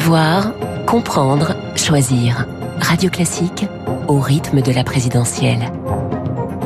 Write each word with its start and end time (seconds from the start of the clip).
Savoir, 0.00 0.54
comprendre, 0.86 1.54
choisir. 1.76 2.46
Radio 2.80 3.10
Classique 3.10 3.66
au 4.08 4.18
rythme 4.18 4.62
de 4.62 4.72
la 4.72 4.82
présidentielle. 4.82 5.70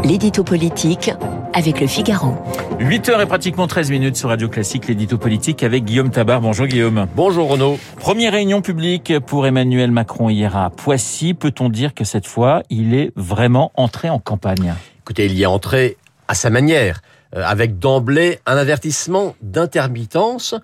L'édito 0.04 0.44
politique 0.44 1.10
avec 1.52 1.80
le 1.80 1.88
Figaro. 1.88 2.36
8h 2.78 3.20
et 3.20 3.26
pratiquement 3.26 3.66
13 3.66 3.90
minutes 3.90 4.14
sur 4.14 4.28
Radio 4.28 4.48
Classique, 4.48 4.86
l'édito 4.86 5.18
politique 5.18 5.64
avec 5.64 5.82
Guillaume 5.82 6.10
Tabar. 6.10 6.40
Bonjour 6.40 6.68
Guillaume. 6.68 7.08
Bonjour 7.16 7.50
Renaud. 7.50 7.76
Première 7.96 8.34
réunion 8.34 8.62
publique 8.62 9.18
pour 9.26 9.48
Emmanuel 9.48 9.90
Macron 9.90 10.30
hier 10.30 10.56
à 10.56 10.70
Poissy. 10.70 11.34
Peut-on 11.34 11.70
dire 11.70 11.92
que 11.92 12.04
cette 12.04 12.28
fois, 12.28 12.62
il 12.70 12.94
est 12.94 13.10
vraiment 13.16 13.72
entré 13.74 14.10
en 14.10 14.20
campagne? 14.20 14.74
Écoutez, 15.02 15.26
il 15.26 15.32
y 15.32 15.42
est 15.42 15.46
entré 15.46 15.96
à 16.28 16.34
sa 16.34 16.50
manière 16.50 17.00
avec 17.34 17.78
d'emblée 17.78 18.38
un 18.46 18.56
avertissement 18.56 19.34
d'intermittence, 19.42 20.54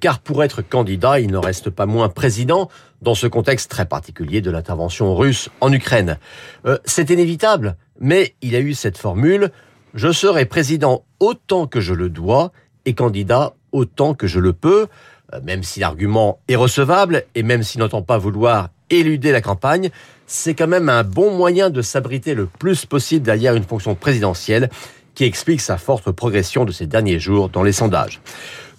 car 0.00 0.20
pour 0.20 0.42
être 0.42 0.62
candidat, 0.62 1.20
il 1.20 1.30
ne 1.30 1.38
reste 1.38 1.70
pas 1.70 1.86
moins 1.86 2.08
président 2.08 2.70
dans 3.02 3.14
ce 3.14 3.26
contexte 3.26 3.70
très 3.70 3.84
particulier 3.84 4.40
de 4.40 4.50
l'intervention 4.50 5.14
russe 5.14 5.50
en 5.60 5.72
Ukraine. 5.72 6.18
C'est 6.86 7.10
inévitable, 7.10 7.76
mais 8.00 8.34
il 8.40 8.56
a 8.56 8.60
eu 8.60 8.74
cette 8.74 8.96
formule 8.96 9.50
je 9.94 10.10
serai 10.10 10.44
président 10.44 11.04
autant 11.20 11.66
que 11.66 11.80
je 11.80 11.94
le 11.94 12.10
dois 12.10 12.50
et 12.84 12.94
candidat 12.94 13.54
autant 13.70 14.14
que 14.14 14.26
je 14.26 14.40
le 14.40 14.52
peux, 14.52 14.88
même 15.42 15.62
si 15.62 15.80
l'argument 15.80 16.40
est 16.48 16.56
recevable 16.56 17.24
et 17.34 17.42
même 17.42 17.62
s'il 17.62 17.80
n'entend 17.80 18.02
pas 18.02 18.18
vouloir 18.18 18.70
éluder 18.90 19.32
la 19.32 19.40
campagne, 19.40 19.90
c'est 20.26 20.54
quand 20.54 20.66
même 20.66 20.88
un 20.88 21.04
bon 21.04 21.36
moyen 21.36 21.70
de 21.70 21.80
s'abriter 21.80 22.34
le 22.34 22.46
plus 22.46 22.86
possible 22.86 23.24
derrière 23.24 23.54
une 23.54 23.62
fonction 23.62 23.94
présidentielle 23.94 24.68
qui 25.14 25.24
explique 25.24 25.60
sa 25.60 25.76
forte 25.76 26.10
progression 26.10 26.64
de 26.64 26.72
ces 26.72 26.86
derniers 26.86 27.18
jours 27.18 27.48
dans 27.48 27.62
les 27.62 27.72
sondages. 27.72 28.20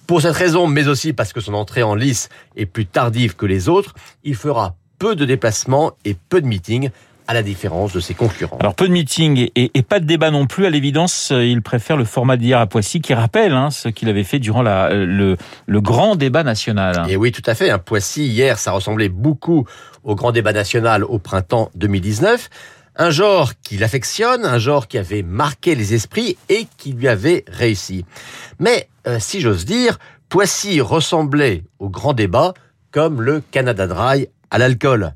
Pour 0.07 0.21
cette 0.21 0.35
raison, 0.35 0.67
mais 0.67 0.87
aussi 0.87 1.13
parce 1.13 1.33
que 1.33 1.41
son 1.41 1.53
entrée 1.53 1.83
en 1.83 1.95
lice 1.95 2.29
est 2.55 2.65
plus 2.65 2.85
tardive 2.85 3.35
que 3.35 3.45
les 3.45 3.69
autres, 3.69 3.93
il 4.23 4.35
fera 4.35 4.75
peu 4.99 5.15
de 5.15 5.25
déplacements 5.25 5.93
et 6.05 6.15
peu 6.29 6.41
de 6.41 6.47
meetings 6.47 6.89
à 7.27 7.33
la 7.33 7.41
différence 7.41 7.91
de 7.91 7.99
ses 7.99 8.13
concurrents. 8.13 8.57
Alors 8.59 8.75
peu 8.75 8.87
de 8.87 8.93
meetings 8.93 9.49
et, 9.55 9.71
et 9.73 9.81
pas 9.81 9.99
de 9.99 10.05
débat 10.05 10.29
non 10.29 10.45
plus. 10.45 10.65
À 10.67 10.69
l'évidence, 10.69 11.31
il 11.35 11.61
préfère 11.63 11.97
le 11.97 12.05
format 12.05 12.37
d'hier 12.37 12.59
à 12.59 12.67
Poissy 12.67 13.01
qui 13.01 13.13
rappelle 13.15 13.53
hein, 13.53 13.71
ce 13.71 13.89
qu'il 13.89 14.09
avait 14.09 14.23
fait 14.23 14.37
durant 14.37 14.61
la, 14.61 14.93
le, 14.93 15.37
le, 15.65 15.81
grand 15.81 16.15
débat 16.15 16.43
national. 16.43 17.05
Et 17.09 17.15
oui, 17.15 17.31
tout 17.31 17.41
à 17.47 17.55
fait. 17.55 17.71
Hein. 17.71 17.79
Poissy, 17.79 18.27
hier, 18.27 18.59
ça 18.59 18.71
ressemblait 18.71 19.09
beaucoup 19.09 19.65
au 20.03 20.13
grand 20.13 20.31
débat 20.31 20.53
national 20.53 21.03
au 21.03 21.17
printemps 21.17 21.71
2019. 21.75 22.49
Un 22.97 23.09
genre 23.09 23.51
qu'il 23.61 23.83
affectionne, 23.83 24.45
un 24.45 24.57
genre 24.57 24.87
qui 24.87 24.97
avait 24.97 25.21
marqué 25.21 25.75
les 25.75 25.93
esprits 25.93 26.37
et 26.47 26.67
qui 26.77 26.93
lui 26.93 27.07
avait 27.07 27.43
réussi. 27.47 28.05
Mais, 28.59 28.87
euh, 29.05 29.17
si 29.19 29.41
j'ose 29.41 29.65
dire, 29.65 29.97
Poissy 30.29 30.81
ressemblait 30.81 31.63
au 31.79 31.89
grand 31.89 32.13
débat 32.13 32.53
comme 32.91 33.21
le 33.21 33.41
Canada 33.51 33.87
Dry 33.87 34.27
à 34.49 34.57
l'alcool. 34.57 35.13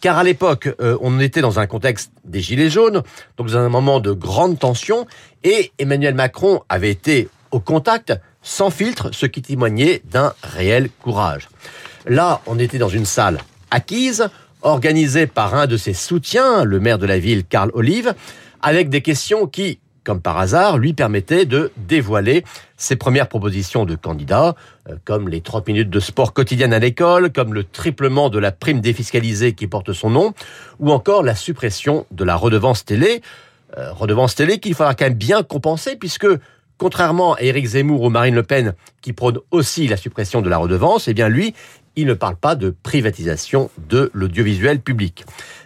Car 0.00 0.18
à 0.18 0.24
l'époque, 0.24 0.74
euh, 0.80 0.96
on 1.02 1.20
était 1.20 1.42
dans 1.42 1.60
un 1.60 1.66
contexte 1.66 2.10
des 2.24 2.40
Gilets 2.40 2.70
jaunes, 2.70 3.02
donc 3.36 3.48
dans 3.48 3.58
un 3.58 3.68
moment 3.68 4.00
de 4.00 4.12
grande 4.12 4.58
tension, 4.58 5.06
et 5.44 5.72
Emmanuel 5.78 6.14
Macron 6.14 6.62
avait 6.68 6.90
été 6.90 7.28
au 7.50 7.60
contact, 7.60 8.18
sans 8.42 8.70
filtre, 8.70 9.10
ce 9.12 9.26
qui 9.26 9.42
témoignait 9.42 10.02
d'un 10.10 10.32
réel 10.42 10.88
courage. 11.02 11.48
Là, 12.06 12.40
on 12.46 12.58
était 12.58 12.78
dans 12.78 12.88
une 12.88 13.04
salle 13.04 13.38
acquise, 13.70 14.28
organisée 14.62 15.26
par 15.26 15.54
un 15.54 15.66
de 15.66 15.76
ses 15.76 15.94
soutiens, 15.94 16.64
le 16.64 16.80
maire 16.80 16.98
de 16.98 17.06
la 17.06 17.18
ville, 17.18 17.44
Karl 17.44 17.70
Olive, 17.74 18.14
avec 18.62 18.88
des 18.88 19.00
questions 19.00 19.46
qui, 19.46 19.78
comme 20.04 20.20
par 20.20 20.38
hasard, 20.38 20.78
lui 20.78 20.92
permettaient 20.92 21.44
de 21.44 21.72
dévoiler 21.76 22.44
ses 22.76 22.96
premières 22.96 23.28
propositions 23.28 23.84
de 23.84 23.94
candidats, 23.94 24.54
comme 25.04 25.28
les 25.28 25.40
30 25.40 25.66
minutes 25.68 25.90
de 25.90 26.00
sport 26.00 26.32
quotidien 26.32 26.72
à 26.72 26.78
l'école, 26.78 27.32
comme 27.32 27.54
le 27.54 27.64
triplement 27.64 28.28
de 28.28 28.38
la 28.38 28.52
prime 28.52 28.80
défiscalisée 28.80 29.54
qui 29.54 29.66
porte 29.66 29.92
son 29.92 30.10
nom, 30.10 30.34
ou 30.78 30.90
encore 30.90 31.22
la 31.22 31.34
suppression 31.34 32.06
de 32.10 32.24
la 32.24 32.36
redevance 32.36 32.84
télé. 32.84 33.22
Euh, 33.78 33.92
redevance 33.92 34.34
télé 34.34 34.58
qu'il 34.58 34.74
faudra 34.74 34.94
quand 34.94 35.04
même 35.04 35.14
bien 35.14 35.42
compenser, 35.42 35.96
puisque 35.96 36.26
contrairement 36.76 37.34
à 37.34 37.42
Éric 37.42 37.66
Zemmour 37.66 38.02
ou 38.02 38.08
Marine 38.08 38.34
Le 38.34 38.42
Pen, 38.42 38.74
qui 39.02 39.12
prônent 39.12 39.38
aussi 39.50 39.86
la 39.86 39.96
suppression 39.96 40.40
de 40.40 40.48
la 40.48 40.56
redevance, 40.56 41.08
eh 41.08 41.14
bien 41.14 41.28
lui, 41.28 41.54
il 41.96 42.06
ne 42.06 42.14
parle 42.14 42.36
pas 42.36 42.54
de 42.54 42.74
privatisation 42.82 43.70
de 43.88 44.10
l'audiovisuel 44.14 44.80
public. 44.80 45.24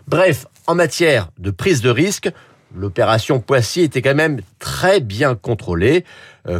Bref, 0.08 0.46
en 0.66 0.74
matière 0.74 1.30
de 1.38 1.50
prise 1.50 1.80
de 1.80 1.90
risque, 1.90 2.30
l'opération 2.74 3.40
Poissy 3.40 3.82
était 3.82 4.02
quand 4.02 4.14
même 4.14 4.40
très 4.58 5.00
bien 5.00 5.34
contrôlée. 5.34 6.04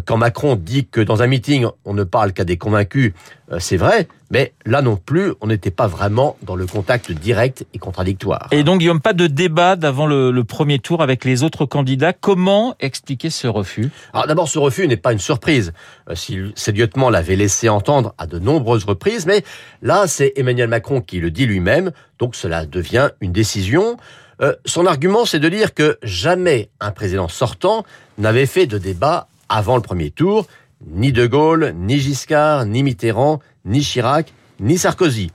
Quand 0.06 0.16
Macron 0.16 0.56
dit 0.56 0.86
que 0.86 1.02
dans 1.02 1.22
un 1.22 1.26
meeting, 1.26 1.66
on 1.84 1.92
ne 1.92 2.04
parle 2.04 2.32
qu'à 2.32 2.44
des 2.44 2.56
convaincus, 2.56 3.12
c'est 3.58 3.76
vrai, 3.76 4.08
mais 4.30 4.54
là 4.64 4.80
non 4.80 4.97
plus, 4.97 5.34
on 5.42 5.47
n'était 5.47 5.70
pas 5.70 5.86
vraiment 5.86 6.38
dans 6.42 6.56
le 6.56 6.66
contact 6.66 7.12
direct 7.12 7.66
et 7.74 7.78
contradictoire. 7.78 8.48
Et 8.50 8.64
donc, 8.64 8.80
Guillaume, 8.80 9.00
pas 9.00 9.12
de 9.12 9.26
débat 9.26 9.76
d'avant 9.76 10.06
le, 10.06 10.30
le, 10.30 10.44
premier 10.44 10.78
tour 10.78 11.03
avec 11.03 11.26
les 11.26 11.42
autres 11.42 11.66
candidats. 11.66 12.14
Comment 12.14 12.74
expliquer 12.80 13.28
ce 13.28 13.47
refus? 13.47 13.91
Alors 14.14 14.26
d'abord, 14.26 14.48
ce 14.48 14.58
refus 14.58 14.88
n'est 14.88 14.97
pas 14.97 15.12
une 15.12 15.19
surprise. 15.19 15.74
Si 16.14 16.38
ses 16.54 16.72
lieutenants 16.72 17.10
l'avaient 17.10 17.36
laissé 17.36 17.69
entendre 17.69 18.14
à 18.16 18.26
de 18.26 18.38
nombreuses 18.38 18.84
reprises, 18.84 19.26
mais 19.26 19.44
là, 19.82 20.06
c'est 20.06 20.32
Emmanuel 20.36 20.69
Macron 20.69 21.03
qui 21.03 21.20
le 21.20 21.30
dit 21.30 21.44
lui-même, 21.44 21.92
donc 22.19 22.34
cela 22.34 22.64
devient 22.64 23.10
une 23.20 23.32
décision. 23.32 23.98
Euh, 24.41 24.55
son 24.65 24.87
argument, 24.87 25.25
c'est 25.25 25.41
de 25.41 25.49
dire 25.49 25.75
que 25.75 25.99
jamais 26.03 26.71
un 26.81 26.91
président 26.91 27.28
sortant 27.28 27.84
n'avait 28.19 28.47
fait 28.47 28.67
de 28.67 28.78
débat 28.78 29.28
avant 29.49 29.77
le 29.77 29.83
premier 29.83 30.11
tour, 30.11 30.47
ni 30.87 31.12
De 31.12 31.27
Gaulle, 31.27 31.75
ni 31.77 31.99
Giscard, 31.99 32.67
ni 32.67 32.83
Mitterrand, 32.83 33.41
ni 33.65 33.81
Chirac, 33.81 34.33
ni 34.61 34.78
Sarkozy. 34.78 35.31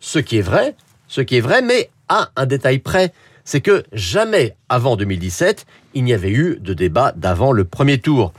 Ce 0.00 0.18
qui 0.18 0.38
est 0.38 0.42
vrai, 0.42 0.76
ce 1.08 1.20
qui 1.20 1.36
est 1.36 1.40
vrai, 1.40 1.62
mais 1.62 1.90
à 2.08 2.30
un 2.36 2.46
détail 2.46 2.78
près, 2.78 3.12
c'est 3.44 3.60
que 3.60 3.84
jamais 3.92 4.56
avant 4.68 4.96
2017, 4.96 5.66
il 5.94 6.04
n'y 6.04 6.12
avait 6.12 6.30
eu 6.30 6.58
de 6.60 6.74
débat 6.74 7.12
d'avant 7.16 7.52
le 7.52 7.64
premier 7.64 7.98
tour. 7.98 8.32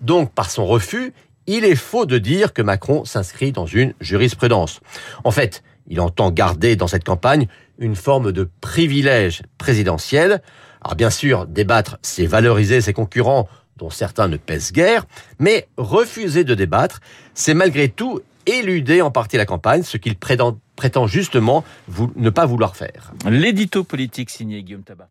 Donc, 0.00 0.32
par 0.32 0.50
son 0.50 0.66
refus, 0.66 1.12
il 1.46 1.64
est 1.64 1.76
faux 1.76 2.06
de 2.06 2.18
dire 2.18 2.52
que 2.52 2.62
Macron 2.62 3.04
s'inscrit 3.04 3.52
dans 3.52 3.66
une 3.66 3.94
jurisprudence. 4.00 4.80
En 5.24 5.30
fait, 5.30 5.62
il 5.88 6.00
entend 6.00 6.30
garder 6.30 6.76
dans 6.76 6.86
cette 6.86 7.04
campagne 7.04 7.48
une 7.82 7.96
forme 7.96 8.32
de 8.32 8.48
privilège 8.60 9.42
présidentiel. 9.58 10.40
Alors 10.80 10.96
bien 10.96 11.10
sûr, 11.10 11.46
débattre, 11.46 11.98
c'est 12.00 12.26
valoriser 12.26 12.80
ses 12.80 12.92
concurrents 12.92 13.48
dont 13.76 13.90
certains 13.90 14.28
ne 14.28 14.36
pèsent 14.36 14.72
guère, 14.72 15.04
mais 15.38 15.68
refuser 15.76 16.44
de 16.44 16.54
débattre, 16.54 17.00
c'est 17.34 17.54
malgré 17.54 17.88
tout 17.88 18.20
éluder 18.46 19.02
en 19.02 19.10
partie 19.10 19.36
la 19.36 19.46
campagne, 19.46 19.82
ce 19.82 19.96
qu'il 19.96 20.16
prétend, 20.16 20.58
justement 21.06 21.64
ne 22.16 22.30
pas 22.30 22.46
vouloir 22.46 22.76
faire. 22.76 23.12
L'édito 23.28 23.84
politique 23.84 24.30
signé 24.30 24.62
Guillaume 24.62 24.82
Tabar. 24.82 25.08